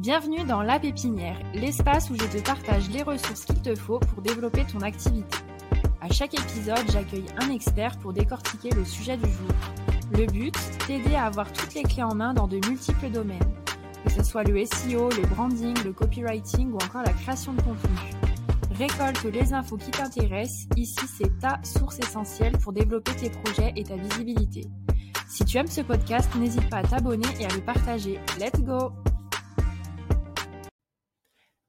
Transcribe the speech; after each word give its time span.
Bienvenue 0.00 0.44
dans 0.44 0.62
La 0.62 0.80
Pépinière, 0.80 1.38
l'espace 1.52 2.08
où 2.08 2.14
je 2.14 2.24
te 2.24 2.42
partage 2.42 2.88
les 2.88 3.02
ressources 3.02 3.44
qu'il 3.44 3.60
te 3.60 3.74
faut 3.74 3.98
pour 3.98 4.22
développer 4.22 4.64
ton 4.64 4.80
activité. 4.80 5.36
À 6.00 6.10
chaque 6.10 6.32
épisode, 6.32 6.90
j'accueille 6.90 7.26
un 7.36 7.50
expert 7.50 7.98
pour 7.98 8.14
décortiquer 8.14 8.70
le 8.70 8.86
sujet 8.86 9.18
du 9.18 9.26
jour. 9.26 9.50
Le 10.12 10.24
but, 10.24 10.54
t'aider 10.86 11.14
à 11.16 11.26
avoir 11.26 11.52
toutes 11.52 11.74
les 11.74 11.82
clés 11.82 12.02
en 12.02 12.14
main 12.14 12.32
dans 12.32 12.46
de 12.46 12.66
multiples 12.66 13.10
domaines, 13.10 13.52
que 14.02 14.10
ce 14.10 14.22
soit 14.22 14.42
le 14.42 14.64
SEO, 14.64 15.10
le 15.10 15.26
branding, 15.34 15.76
le 15.84 15.92
copywriting 15.92 16.72
ou 16.72 16.76
encore 16.76 17.02
la 17.02 17.12
création 17.12 17.52
de 17.52 17.60
contenu. 17.60 17.98
Récolte 18.70 19.24
les 19.24 19.52
infos 19.52 19.76
qui 19.76 19.90
t'intéressent, 19.90 20.66
ici 20.78 21.06
c'est 21.14 21.38
ta 21.40 21.60
source 21.62 21.98
essentielle 21.98 22.56
pour 22.56 22.72
développer 22.72 23.12
tes 23.16 23.28
projets 23.28 23.74
et 23.76 23.84
ta 23.84 23.96
visibilité. 23.96 24.66
Si 25.28 25.44
tu 25.44 25.58
aimes 25.58 25.66
ce 25.66 25.82
podcast, 25.82 26.34
n'hésite 26.36 26.70
pas 26.70 26.78
à 26.78 26.84
t'abonner 26.84 27.28
et 27.38 27.44
à 27.44 27.54
le 27.54 27.60
partager. 27.60 28.18
Let's 28.38 28.62
go 28.62 28.94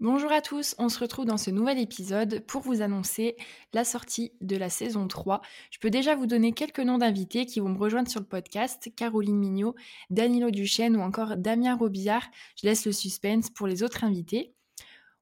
Bonjour 0.02 0.32
à 0.32 0.42
tous, 0.42 0.74
on 0.80 0.90
se 0.90 0.98
retrouve 0.98 1.26
dans 1.26 1.38
ce 1.38 1.52
nouvel 1.52 1.78
épisode 1.78 2.44
pour 2.48 2.64
vous 2.64 2.82
annoncer 2.82 3.36
la 3.72 3.84
sortie 3.84 4.32
de 4.42 4.58
la 4.58 4.68
saison 4.68 5.08
3. 5.08 5.42
Je 5.70 5.78
peux 5.78 5.92
déjà 5.92 6.16
vous 6.16 6.26
donner 6.26 6.54
quelques 6.54 6.80
noms 6.80 6.98
d'invités 6.98 7.46
qui 7.46 7.60
vont 7.60 7.70
me 7.70 7.78
rejoindre 7.78 8.10
sur 8.10 8.20
le 8.20 8.26
podcast, 8.26 8.90
Caroline 8.96 9.38
Mignot, 9.38 9.76
Danilo 10.10 10.50
Duchesne 10.50 10.96
ou 10.96 11.02
encore 11.02 11.38
Damien 11.38 11.76
Robillard. 11.76 12.26
Je 12.60 12.66
laisse 12.66 12.88
le 12.88 12.94
suspense 12.94 13.52
pour 13.52 13.68
les 13.68 13.84
autres 13.84 14.04
invités. 14.04 14.56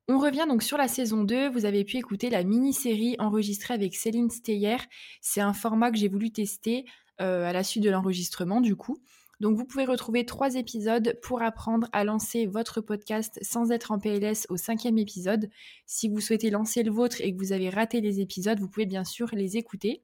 On 0.07 0.17
revient 0.17 0.45
donc 0.47 0.63
sur 0.63 0.77
la 0.77 0.87
saison 0.87 1.25
2, 1.25 1.49
vous 1.49 1.65
avez 1.65 1.83
pu 1.83 1.97
écouter 1.97 2.29
la 2.29 2.45
mini-série 2.45 3.17
enregistrée 3.19 3.73
avec 3.73 3.95
Céline 3.95 4.29
Steyer. 4.29 4.77
C'est 5.19 5.41
un 5.41 5.51
format 5.51 5.91
que 5.91 5.97
j'ai 5.97 6.07
voulu 6.07 6.31
tester 6.31 6.85
euh, 7.19 7.43
à 7.43 7.51
la 7.51 7.65
suite 7.65 7.83
de 7.83 7.89
l'enregistrement 7.89 8.61
du 8.61 8.77
coup. 8.77 8.97
Donc 9.39 9.55
vous 9.55 9.65
pouvez 9.65 9.85
retrouver 9.85 10.25
trois 10.25 10.55
épisodes 10.55 11.17
pour 11.21 11.41
apprendre 11.41 11.87
à 11.93 12.03
lancer 12.03 12.45
votre 12.45 12.81
podcast 12.81 13.39
sans 13.41 13.71
être 13.71 13.91
en 13.91 13.99
PLS 13.99 14.45
au 14.49 14.57
cinquième 14.57 14.97
épisode. 14.97 15.49
Si 15.85 16.09
vous 16.09 16.19
souhaitez 16.19 16.49
lancer 16.49 16.83
le 16.83 16.91
vôtre 16.91 17.21
et 17.21 17.33
que 17.33 17.37
vous 17.37 17.53
avez 17.53 17.69
raté 17.69 18.01
les 18.01 18.19
épisodes, 18.19 18.59
vous 18.59 18.67
pouvez 18.67 18.85
bien 18.85 19.05
sûr 19.05 19.29
les 19.33 19.57
écouter. 19.57 20.03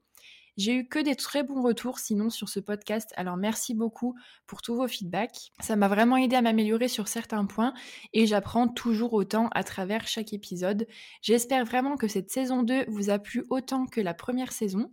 J'ai 0.56 0.74
eu 0.74 0.88
que 0.88 0.98
des 0.98 1.16
très 1.16 1.42
bons 1.42 1.60
retours 1.60 1.98
sinon 1.98 2.30
sur 2.30 2.48
ce 2.48 2.60
podcast, 2.60 3.12
alors 3.16 3.36
merci 3.36 3.74
beaucoup 3.74 4.14
pour 4.46 4.62
tous 4.62 4.74
vos 4.74 4.88
feedbacks. 4.88 5.52
Ça 5.60 5.76
m'a 5.76 5.86
vraiment 5.86 6.16
aidé 6.16 6.34
à 6.34 6.40
m'améliorer 6.40 6.88
sur 6.88 7.08
certains 7.08 7.44
points 7.44 7.74
et 8.14 8.26
j'apprends 8.26 8.66
toujours 8.66 9.12
autant 9.12 9.48
à 9.52 9.64
travers 9.64 10.08
chaque 10.08 10.32
épisode. 10.32 10.86
J'espère 11.20 11.66
vraiment 11.66 11.98
que 11.98 12.08
cette 12.08 12.30
saison 12.30 12.62
2 12.62 12.86
vous 12.88 13.10
a 13.10 13.18
plu 13.18 13.44
autant 13.50 13.84
que 13.84 14.00
la 14.00 14.14
première 14.14 14.52
saison. 14.52 14.90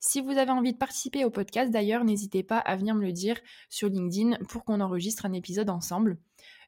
Si 0.00 0.20
vous 0.20 0.32
avez 0.32 0.50
envie 0.50 0.72
de 0.72 0.78
participer 0.78 1.24
au 1.24 1.30
podcast 1.30 1.70
d'ailleurs, 1.70 2.04
n'hésitez 2.04 2.42
pas 2.42 2.58
à 2.58 2.76
venir 2.76 2.94
me 2.94 3.02
le 3.02 3.12
dire 3.12 3.40
sur 3.70 3.88
LinkedIn 3.88 4.36
pour 4.48 4.64
qu'on 4.64 4.80
enregistre 4.80 5.24
un 5.24 5.32
épisode 5.32 5.70
ensemble. 5.70 6.18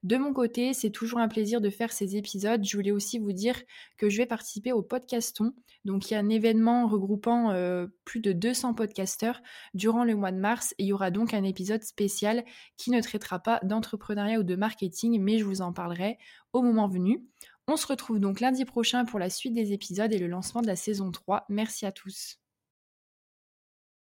De 0.02 0.16
mon 0.16 0.32
côté, 0.32 0.72
c'est 0.74 0.90
toujours 0.90 1.18
un 1.18 1.28
plaisir 1.28 1.60
de 1.60 1.70
faire 1.70 1.92
ces 1.92 2.16
épisodes. 2.16 2.64
Je 2.64 2.76
voulais 2.76 2.90
aussi 2.90 3.18
vous 3.18 3.32
dire 3.32 3.60
que 3.96 4.08
je 4.08 4.16
vais 4.18 4.26
participer 4.26 4.72
au 4.72 4.82
podcaston. 4.82 5.52
Donc 5.84 6.10
il 6.10 6.14
y 6.14 6.16
a 6.16 6.20
un 6.20 6.28
événement 6.28 6.86
regroupant 6.86 7.50
euh, 7.50 7.86
plus 8.04 8.20
de 8.20 8.32
200 8.32 8.74
podcasteurs 8.74 9.42
durant 9.74 10.04
le 10.04 10.14
mois 10.14 10.32
de 10.32 10.38
mars 10.38 10.74
et 10.78 10.84
il 10.84 10.86
y 10.88 10.92
aura 10.92 11.10
donc 11.10 11.34
un 11.34 11.44
épisode 11.44 11.82
spécial 11.82 12.44
qui 12.76 12.90
ne 12.90 13.00
traitera 13.00 13.38
pas 13.38 13.60
d'entrepreneuriat 13.62 14.38
ou 14.38 14.42
de 14.42 14.56
marketing, 14.56 15.20
mais 15.20 15.38
je 15.38 15.44
vous 15.44 15.62
en 15.62 15.72
parlerai 15.72 16.18
au 16.52 16.62
moment 16.62 16.88
venu. 16.88 17.24
On 17.66 17.76
se 17.76 17.86
retrouve 17.86 18.18
donc 18.18 18.40
lundi 18.40 18.64
prochain 18.64 19.04
pour 19.04 19.18
la 19.18 19.30
suite 19.30 19.52
des 19.52 19.72
épisodes 19.72 20.12
et 20.12 20.18
le 20.18 20.26
lancement 20.26 20.62
de 20.62 20.66
la 20.66 20.76
saison 20.76 21.10
3. 21.10 21.44
Merci 21.48 21.86
à 21.86 21.92
tous. 21.92 22.38